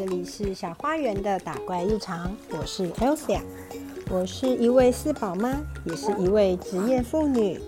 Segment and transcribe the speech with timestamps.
[0.00, 3.38] 这里是小花园的打怪日常，我是 Elsa，
[4.08, 5.50] 我是一位四宝妈，
[5.84, 7.60] 也是一位职业妇女。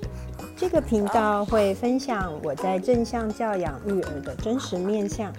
[0.56, 5.30] 这个频道会分享我在正向教养育儿的真实面相，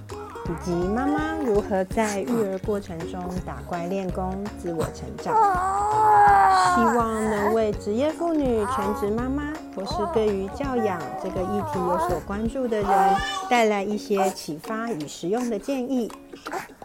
[0.45, 5.33] 以及妈妈如何在育儿过程中打怪练功、自我成长。
[6.75, 13.15] 希望能为职业妇女、全职妈妈，或是对于教养这个议题有所关注的人，
[13.49, 16.11] 带来一些启发与实用的建议。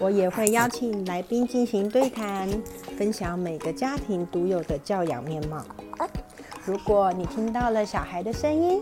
[0.01, 2.49] 我也会邀请来宾进行对谈，
[2.97, 5.65] 分享每个家庭独有的教养面貌。
[6.65, 8.81] 如果你听到了小孩的声音，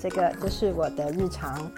[0.00, 1.70] 这个就是我的日常。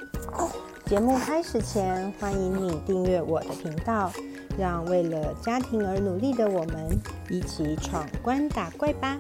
[0.87, 4.11] 节目开始前，欢迎你订阅我的频道，
[4.59, 9.19] 让为了家庭而努力的我们一起闯关打怪吧！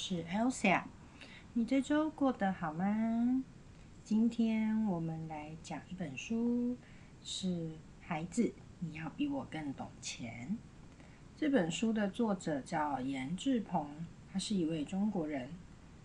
[0.00, 0.84] 是 Elsa。
[1.54, 3.42] 你这周过得好吗？
[4.04, 6.76] 今天我们来讲一本书，
[7.20, 7.48] 是
[8.00, 10.56] 《孩子，你要比我更懂钱》。
[11.36, 13.88] 这本书的作者叫严志鹏，
[14.32, 15.50] 他是一位中国人。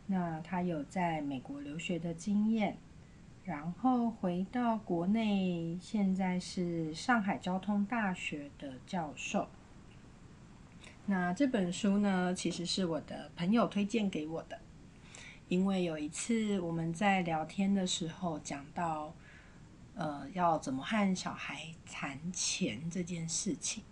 [0.07, 2.75] 那他有在美国留学的经验，
[3.45, 9.47] 然后回到国内，现在是上海交通大学的教授。
[11.05, 14.57] 那这本书呢，其实是我的朋友推荐给我的，
[15.49, 19.13] 因为有一次我们在聊天的时候讲到，
[19.95, 23.83] 呃，要怎么和小孩谈钱这件事情。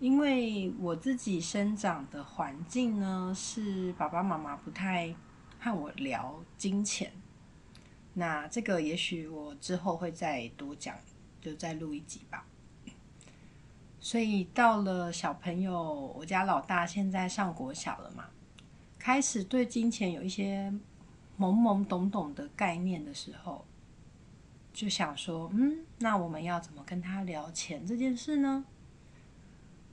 [0.00, 5.14] 因为我自己生长的环境呢，是爸爸妈妈不太
[5.60, 7.12] 和我聊金钱。
[8.14, 10.96] 那这个也许我之后会再多讲，
[11.40, 12.46] 就再录一集吧。
[14.04, 18.24] 所以到了小朋友，我家老大现在上国小了嘛，
[18.98, 20.68] 开始对金钱有一些
[21.38, 23.64] 懵懵懂懂的概念的时候，
[24.72, 28.64] 就想说，嗯，那我们要怎么跟他聊钱这件事呢？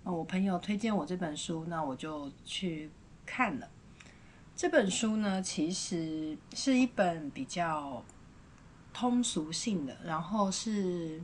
[0.02, 2.90] 我朋友推荐我这本书，那我就去
[3.28, 3.70] 看了。
[4.56, 8.04] 这本书呢，其实是一本比较
[8.92, 11.22] 通俗性的，然后是。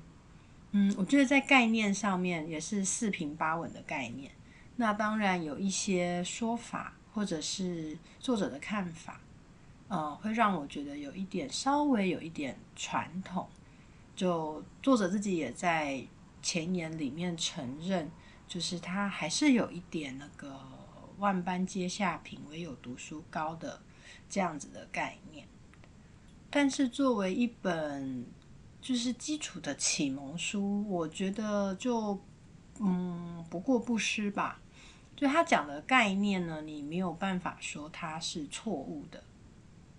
[0.78, 4.30] 嗯，我觉得在概念上面也是四平八稳的概念。
[4.76, 9.22] 那当然有一些说法或者是作者的看法，
[9.88, 13.48] 呃，会让我觉得有一点稍微有一点传统。
[14.18, 16.06] 就作者自己也在
[16.42, 18.12] 前言里面承认，
[18.46, 20.60] 就是他还是有一点那个
[21.20, 23.80] 万般皆下品，唯有读书高的
[24.30, 25.48] 这样子的概念。
[26.50, 28.26] 但是作为一本。
[28.86, 32.22] 就是基础的启蒙书，我觉得就
[32.80, 34.62] 嗯不过不失吧。
[35.16, 39.24] 就他讲的概念呢，你没有办法说它是错误的，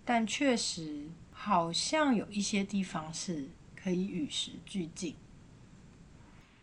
[0.04, 5.16] 但确实好像有一些地方是可以与时俱进。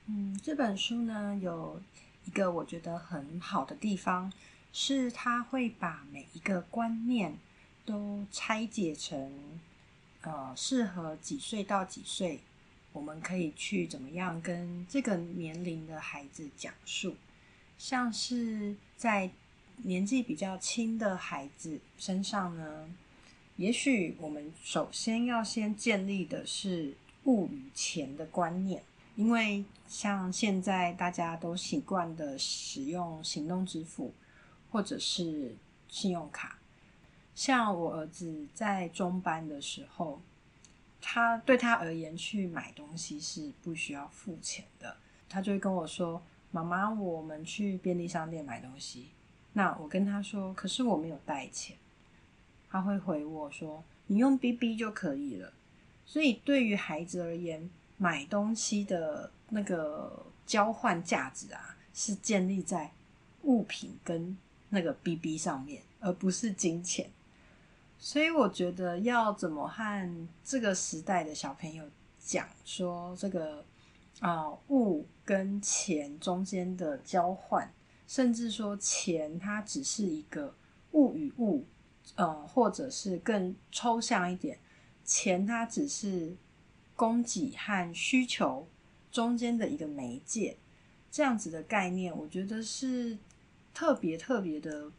[0.06, 1.81] 嗯，这本书呢有
[2.23, 4.31] 一个我觉得很好的地方，
[4.72, 7.38] 是它会把每一个观念
[7.83, 9.59] 都拆解成。
[10.23, 12.39] 呃，适合几岁到几岁，
[12.94, 17.16] 我们可以去怎么样跟这个年龄的孩子讲述？
[17.78, 19.29] 像是在
[19.78, 22.89] 年纪比较轻的孩子身上呢，
[23.57, 26.94] 也许我们首先要先建立的是
[27.25, 28.81] 物与钱的观念，
[29.17, 34.13] 因为像现在大家都习惯的使用行动支付
[34.72, 35.57] 或者是
[35.89, 36.57] 信用卡。
[37.35, 40.21] 像我儿子在中班的时候，
[41.01, 44.95] 他对他而言去买东西是不需要付钱的。
[45.27, 46.21] 他就会跟我说
[46.51, 49.07] ：“妈妈，我们去便利商店买东西。”
[49.53, 51.75] 那我跟他说：“可是我没有带钱。”
[52.69, 55.51] 他会回我说：“你用 BB 就可以了。”
[56.06, 62.91] 所以对于孩子而言，买东西的那个交换价值啊，是建立在
[63.44, 64.38] 物品跟
[64.69, 67.09] 那个 BB 上面，而不是金钱。
[68.05, 71.85] 所以我觉得要怎么和这个时代的小朋友
[72.19, 73.63] 讲说这个
[74.19, 77.73] 啊物跟钱中间的交换，
[78.05, 80.53] 甚至说钱它只是一个
[80.91, 81.63] 物与物，
[82.15, 84.59] 呃，或者是更抽象一点，
[85.06, 86.35] 钱它只是
[86.97, 88.67] 供给和需求
[89.13, 90.57] 中间的一个媒介，
[91.09, 93.17] 这样子的概念，我觉得是
[93.73, 94.91] 特别特别的。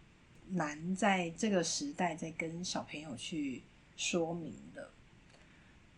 [0.51, 3.63] 难在这个时代在跟小朋友去
[3.97, 4.91] 说明的。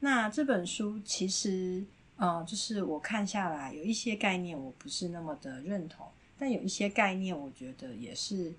[0.01, 1.85] 那这本书其实
[2.17, 6.07] 呃，就是我看下来有一些概念我不是那么的认同，
[6.39, 8.55] 但有一些概念我觉得也是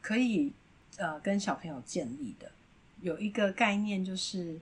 [0.00, 0.52] 可以
[0.96, 2.50] 呃跟小朋友建立的。
[3.00, 4.60] 有一个概念就是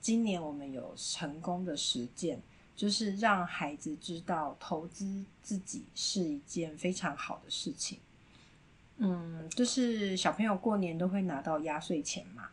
[0.00, 2.40] 今年我们有成功的实践，
[2.76, 7.98] 就是让孩子知道投资自己是一件非常好的事情。
[9.02, 12.50] 嗯，就是小朋友过年都会拿到压岁钱嘛，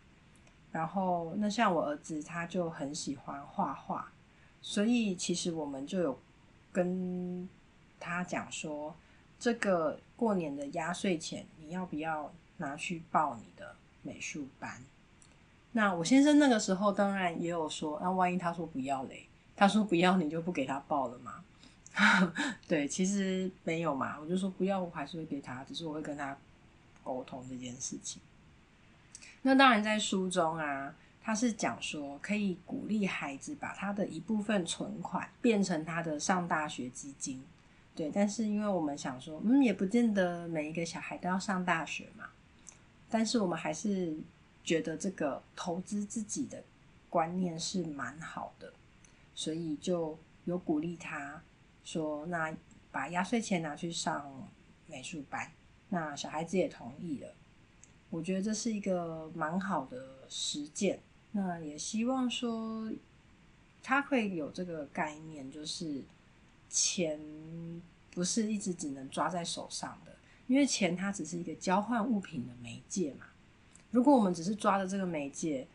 [0.72, 4.10] 然后那像我儿子他就很喜欢画画，
[4.62, 6.18] 所以其实我们就有
[6.72, 7.50] 跟
[8.00, 8.96] 他讲说，
[9.38, 14.82] 这个过年的压岁钱你要不要拿去报你的美术班？
[15.74, 21.44] 那我先生那个时候当然也有说，那万一他说不要嘞，他说不要你就不给他报了吗？
[22.68, 26.38] 对，其实没有嘛，我就说不要，我还是会给他，只是我会跟他
[27.04, 28.22] 沟通这件事情。
[29.42, 37.44] 那当然，在书中啊，他是讲说可以鼓励孩子把他的一部分存款变成他的上大学基金。
[37.96, 42.26] 对，但是因为我们想说，嗯，也不见得每一个小孩都要上大学嘛，
[43.10, 44.16] 但是我们还是
[44.64, 46.64] 觉得这个投资自己的
[47.10, 48.72] 观念是蛮好的，
[49.34, 50.16] 所以就
[50.46, 51.42] 有鼓励他。
[51.88, 52.54] 说那
[52.92, 54.46] 把压岁钱拿去上
[54.88, 55.50] 美术班，
[55.88, 57.34] 那小孩子也同意了。
[58.10, 61.00] 我觉得这是一个蛮好的实践。
[61.32, 62.92] 那也希望说
[63.82, 66.04] 他会有这个概念，就是
[66.68, 67.18] 钱
[68.12, 70.14] 不是一直只能抓在手上的，
[70.48, 73.28] 因为钱它只是一个交换物品的媒介嘛。
[73.92, 75.66] 如果我们只是抓着这个媒介，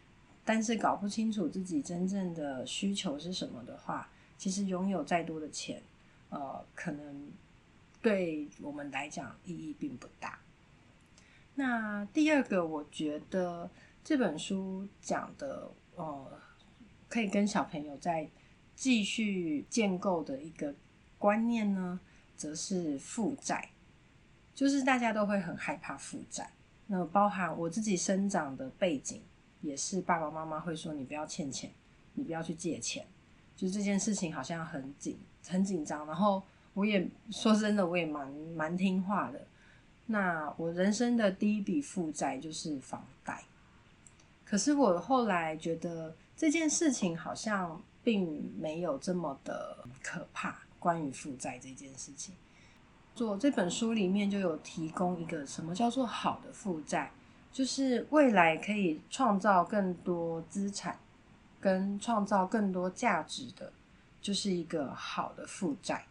[0.44, 5.82] 但是搞不清楚自己真正的需求是什么的话，其实拥有再多的钱。
[6.32, 7.31] 呃，可能
[8.00, 10.40] 对我们来讲意义并不大。
[11.55, 13.70] 那第二个，我觉得
[14.02, 16.40] 这本书讲的，呃，
[17.06, 18.31] 可以跟小朋友在
[18.75, 20.75] 继续建构的一个
[21.19, 22.00] 观念呢，
[22.34, 23.69] 则是负债。
[24.55, 26.50] 就是大家都会很害怕负债，
[26.87, 29.20] 那包含我自己生长的背景，
[29.61, 31.70] 也是爸爸妈妈会说你不要欠钱，
[32.14, 33.06] 你不要去借钱，
[33.55, 35.19] 就这件事情好像很紧。
[35.49, 36.43] 很紧张，然后
[36.75, 39.41] 我也说真的，我也蛮蛮听话的。
[40.06, 43.44] 那我人生的第一笔负债就是房贷，
[44.44, 50.59] 可是我后来觉得这件事情好像并没有这么的可怕。
[50.79, 52.35] 关于负债这件事情，
[53.15, 57.12] 做这本书里面就有提供一个什么叫做好的负债，
[57.53, 60.99] 就是未来可以创造更多资产
[61.61, 63.73] 跟创造更多价值的。
[64.23, 66.05] 就是一个好的负债。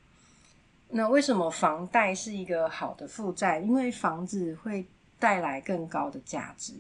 [0.90, 3.60] 那为什么房贷是一个好的负债？
[3.60, 4.86] 因为房子会
[5.18, 6.74] 带来更高的价值。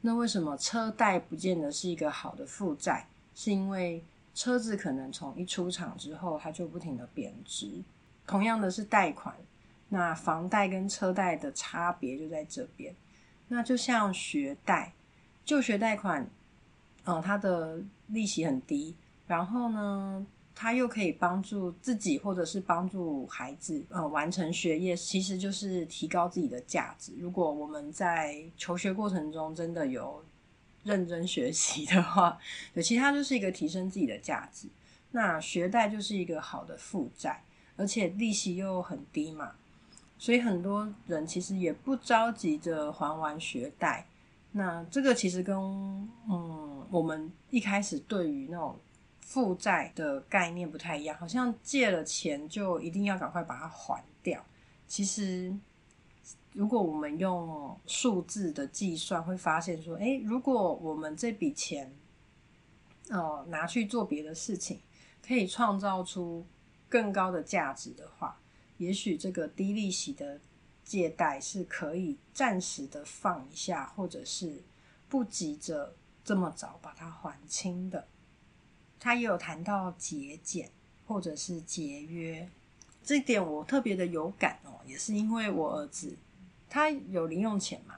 [0.00, 3.06] 那为什么车贷不见得是一个好的负债？
[3.36, 4.02] 是因为
[4.34, 7.80] 车子可能从一出厂之后，它就不停的贬值。
[8.26, 9.32] 同样的是贷款，
[9.90, 12.92] 那房贷跟车贷的差别就在这边。
[13.46, 14.92] 那就像学贷，
[15.44, 16.28] 就学贷款，
[17.04, 17.78] 嗯，它的
[18.08, 18.96] 利息很低，
[19.28, 20.26] 然后呢？
[20.54, 27.12] 他又可以帮助自己，或者是帮助孩子，呃，完成学业，其实就是提高自己的价值。
[27.18, 30.22] 如果我们在求学过程中真的有
[30.84, 32.38] 认真学习的话，
[32.74, 34.68] 对，其他就是一个提升自己的价值。
[35.10, 37.42] 那学贷就是一个好的负债，
[37.76, 39.52] 而且利息又很低嘛，
[40.18, 44.06] 所以很多人其实也不着急着还完学贷。
[44.52, 45.56] 那这个其实跟
[46.28, 48.76] 嗯，我们一开始对于那种。
[49.32, 54.44] 负债的概念不太一样，好像借了钱就一定要赶快把它还掉。
[54.86, 55.56] 其实，
[56.52, 61.90] 如果我们用数字的计算，会发现说，诶，如果我们这笔钱，
[63.08, 64.82] 呃，拿去做别的事情，
[65.26, 66.46] 可以创造出
[66.90, 68.38] 更高的价值的话，
[68.76, 70.38] 也许这个低利息的
[70.84, 74.62] 借贷是可以暂时的放一下，或者是
[75.08, 78.06] 不急着这么早把它还清的。
[79.04, 80.70] 他也有谈到节俭
[81.08, 82.48] 或者是节约，
[83.02, 86.16] 这点我特别的有感哦，也是因为我儿子
[86.70, 87.96] 他有零用钱嘛，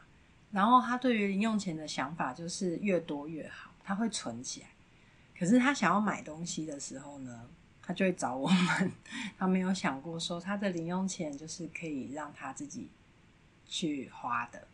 [0.51, 4.69] 然后他对于零用钱的想法就是越多越好，他会存起来。
[5.39, 7.47] 可是他想要买东西的时候呢，
[7.83, 8.93] 他就会找我们，
[9.37, 12.89] 他没有想过说他的零用钱就是可以让他自己
[13.67, 14.67] 去花的。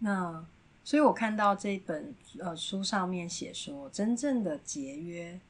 [0.00, 0.44] 那。
[0.84, 5.40] 所以我看到这本呃书上面写说，真正的节约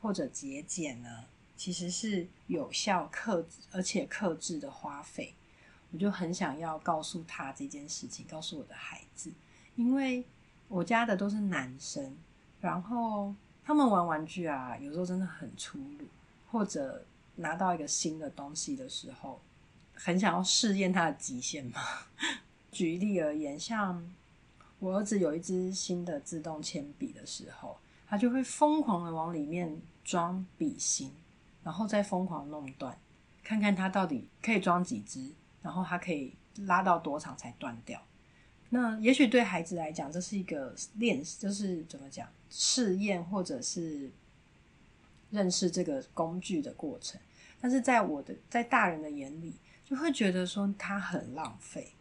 [0.00, 1.26] 或者节俭呢，
[1.56, 5.34] 其实是有效克制而且克制的花费。
[5.90, 9.32] 我就很想要告诉他这件事情，告诉我的孩子，
[9.76, 10.24] 因为
[10.68, 12.16] 我家的都是男生，
[12.60, 16.06] 然后他们玩玩具啊，有时候真的很粗鲁，
[16.50, 19.40] 或者拿到一个新的东西的时候，
[19.94, 21.80] 很想要试验它的极限嘛。
[22.70, 24.06] 举例而言，像
[24.80, 31.12] 我儿子有一支新的自动铅笔的时候，他就会疯狂的往里面装笔芯，
[31.62, 32.96] 然后再疯狂弄断，
[33.42, 35.32] 看看他到底可以装几支，
[35.62, 36.32] 然后他可以
[36.66, 38.00] 拉到多长才断掉。
[38.70, 44.10] 那也许对孩子来讲，这是一个练，就是怎么讲试验或者是
[45.30, 47.20] 认识这个工具的过程。
[47.60, 49.54] 但是在我的在大人的眼里，
[49.84, 51.92] 就会觉得说他很浪费。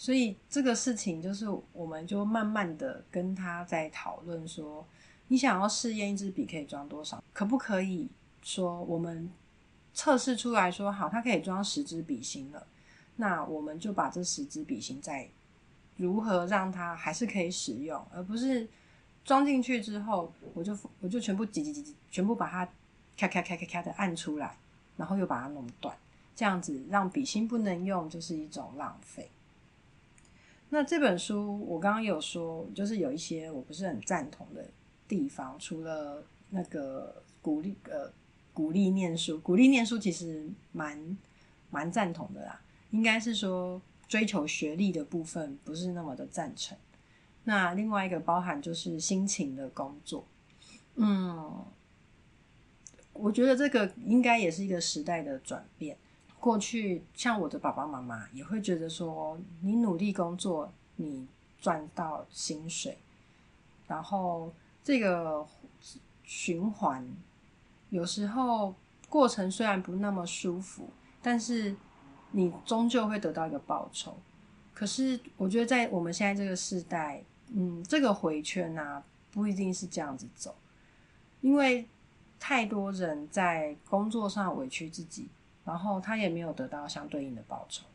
[0.00, 4.82] 所以这个事情就是，我们就慢慢的跟他在讨论说，
[5.28, 7.22] 你想要试验一支笔可以装多少？
[7.34, 8.08] 可不可以
[8.40, 9.30] 说我们
[9.92, 12.66] 测试出来说好，它可以装十支笔芯了，
[13.16, 15.28] 那我们就把这十支笔芯再
[15.98, 18.66] 如何让它还是可以使用，而不是
[19.22, 22.64] 装进去之后，我就我就全部挤挤挤挤，全部把它
[23.18, 24.56] 咔咔咔咔咔的按出来，
[24.96, 25.94] 然后又把它弄断，
[26.34, 29.30] 这样子让笔芯不能用，就是一种浪费。
[30.72, 34.64] 那这本书我刚刚有说，就是有一些我不是很赞同的
[35.08, 38.10] 地方，除了那个鼓励呃
[38.54, 41.18] 鼓励念书，鼓励念书其实蛮
[41.70, 42.60] 蛮赞同的啦。
[42.92, 46.78] 应该是说追求学历的部分不是那么的赞成。
[47.44, 50.24] 那另外一个包含就是辛勤的工作，
[50.94, 51.64] 嗯，
[53.12, 55.96] 我觉得这个应该也是一个时代的转变。
[56.40, 61.28] 过去像我的爸爸妈妈也会觉得说，你努力工作，你
[61.60, 62.96] 赚到薪水，
[63.86, 64.50] 然后
[64.82, 65.46] 这个
[66.24, 67.06] 循环
[67.90, 68.74] 有时候
[69.10, 70.88] 过程虽然不那么舒服，
[71.20, 71.76] 但是
[72.30, 74.16] 你终究会得到一个报酬。
[74.72, 80.56] 可是我觉得在我们现在这个时代，嗯，这个回圈啊，不一定是这样子走，
[81.42, 81.86] 因为
[82.38, 85.28] 太多人在工作上委屈自己。
[85.70, 87.86] 然后他也没有得到相对应的报酬，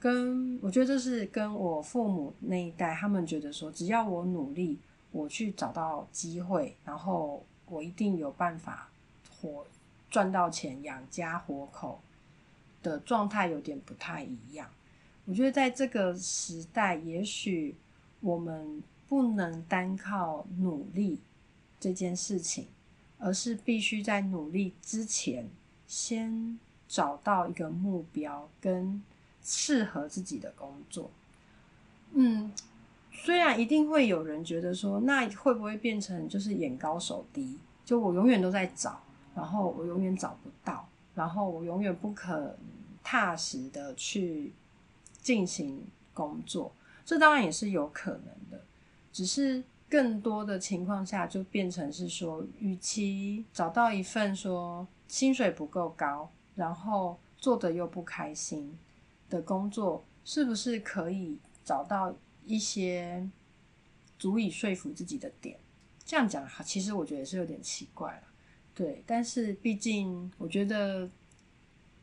[0.00, 4.80] 跟我觉得这是跟我父母那一代，他们觉得说，只要我努力，
[5.12, 8.90] 我去找到机会，然后我一定有办法
[9.30, 9.64] 活
[10.10, 12.00] 赚到钱养家活口
[12.82, 14.68] 的状态有点不太一样。
[15.24, 17.76] 我觉得在这个时代，也许
[18.22, 21.20] 我们不能单靠努力
[21.78, 22.66] 这件事情，
[23.18, 25.48] 而是必须在努力之前
[25.86, 26.58] 先。
[26.88, 29.02] 找到一个目标跟
[29.42, 31.10] 适合自己的工作，
[32.12, 32.52] 嗯，
[33.12, 37.58] 虽然一定会有人觉得说，那会不会变成就是眼高手低？
[37.84, 39.00] 就我永远都在找，
[39.34, 42.56] 然后我永远找不到，然后我永远不可
[43.02, 44.52] 踏实的去
[45.20, 46.72] 进行工作。
[47.04, 48.62] 这当然也是有可能的，
[49.12, 56.30] 只是更多的情况下就变成是说，与其找到一份说薪水不够高。
[56.54, 58.78] 然后做的又不开心
[59.28, 62.14] 的工作，是不是可以找到
[62.46, 63.28] 一些
[64.18, 65.58] 足以说服自己的点？
[66.04, 68.22] 这样讲，其实我觉得是有点奇怪了。
[68.74, 71.10] 对，但是毕竟我觉得，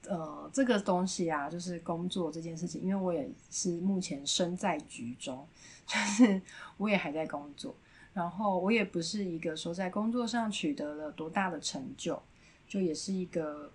[0.08, 5.48] 呃，这个东西啊，就是工作这件事情，因为我也是目前身在局中，
[5.86, 6.42] 就是
[6.78, 7.76] 我也还在工作，
[8.14, 12.22] 然后我也不是一个说在工作上取得了多大的成就，
[12.68, 13.72] 就也是一个。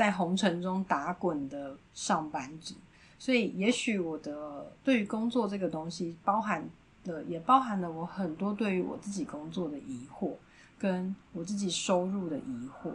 [0.00, 2.74] 在红尘中打滚的上班族，
[3.18, 6.66] 所以也许我的对于工作这个东西，包含
[7.04, 10.32] 的也包含了我很多对于我自己工作的疑惑，
[10.78, 12.94] 跟我自己收入的疑惑。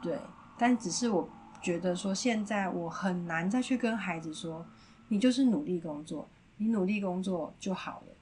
[0.00, 0.16] 对，
[0.56, 1.28] 但只是我
[1.60, 4.64] 觉得说，现在我很难再去跟孩子说，
[5.08, 6.28] 你就是努力工作，
[6.58, 8.14] 你努力工作就好了，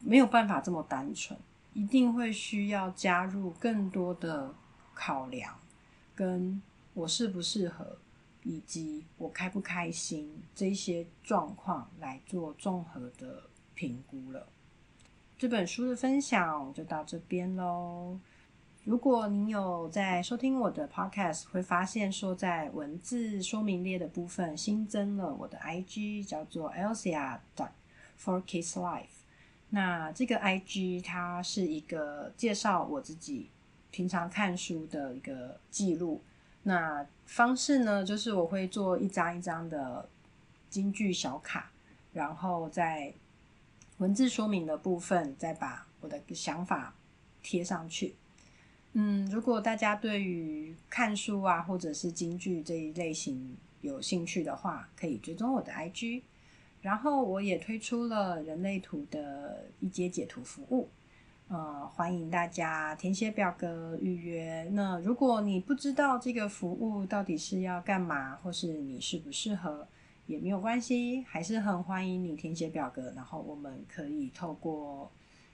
[0.00, 1.38] 没有办法这么单纯，
[1.72, 4.52] 一定会需要加入更多的
[4.92, 5.54] 考量
[6.14, 6.60] 跟。
[6.98, 7.96] 我适不适合，
[8.42, 14.48] 以及我开不开心，这些状况来做综合的评估了。
[15.38, 18.18] 这本书的分享就到这边喽。
[18.82, 27.70] 如果您有在收听我的 podcast，会发现说在文字说明列的部分新增了我的 IG，叫做 Elsia dot
[28.20, 29.22] for Kids Life。
[29.70, 33.50] 那这个 IG 它是一个介绍我自己
[33.92, 36.20] 平常看书的一个记录。
[36.68, 40.06] 那方式呢，就是我会做一张一张的
[40.68, 41.70] 京剧小卡，
[42.12, 43.14] 然后在
[43.96, 46.94] 文字说明的部分再把我的想法
[47.42, 48.14] 贴上去。
[48.92, 56.20] 嗯，如果大家对于看书啊，或者是京剧这一类型有兴趣的话，可以追踪我的 IG。
[56.82, 60.90] 然后我也推出了人类图的一阶解图服务。
[61.48, 64.68] 呃，欢迎大家填写表格预约。
[64.72, 69.88] 那如果你不知道这个服务到底是要干嘛，或是你适不适合，
[70.26, 75.10] 也没有关系，还是很欢迎你填写表格，然后我们可以透过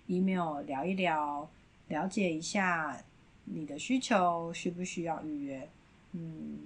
[0.09, 1.49] email 聊一聊，
[1.87, 3.01] 了解一下
[3.45, 5.69] 你的需求，需不需要预约？
[6.11, 6.59] 嗯，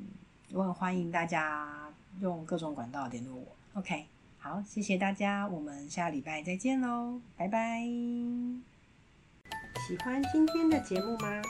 [0.54, 3.44] 我很欢迎大家用各种管道联络我。
[3.75, 4.06] OK，
[4.38, 8.77] 好，谢谢大家，我们下礼拜再见喽，拜拜。
[9.88, 11.40] 喜欢今天的节目吗？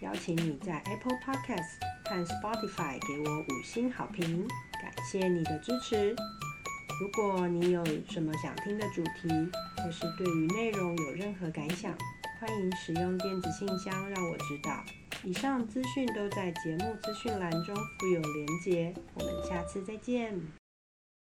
[0.00, 6.12] 邀请你在 Apple Podcast 和 Spotify 给我五星好评，感谢你的支持。
[7.00, 9.28] 如果你有什么想听的主题，
[9.76, 11.94] 或是对于内容有任何感想，
[12.40, 14.84] 欢迎使用电子信箱让我知道。
[15.22, 18.92] 以上资讯都在节目资讯栏中附有连结。
[19.14, 20.61] 我们下次再见。